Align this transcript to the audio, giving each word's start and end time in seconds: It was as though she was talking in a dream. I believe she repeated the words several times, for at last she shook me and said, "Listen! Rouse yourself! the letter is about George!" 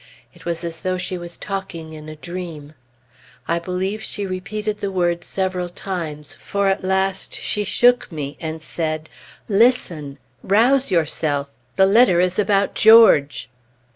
It 0.33 0.45
was 0.45 0.63
as 0.63 0.81
though 0.81 0.97
she 0.97 1.15
was 1.15 1.37
talking 1.37 1.93
in 1.93 2.09
a 2.09 2.15
dream. 2.15 2.73
I 3.47 3.59
believe 3.59 4.01
she 4.01 4.25
repeated 4.25 4.79
the 4.79 4.91
words 4.91 5.27
several 5.27 5.69
times, 5.69 6.33
for 6.33 6.65
at 6.67 6.83
last 6.83 7.35
she 7.39 7.63
shook 7.63 8.11
me 8.11 8.35
and 8.39 8.63
said, 8.63 9.09
"Listen! 9.47 10.17
Rouse 10.41 10.89
yourself! 10.89 11.49
the 11.75 11.85
letter 11.85 12.19
is 12.19 12.39
about 12.39 12.73
George!" 12.73 13.47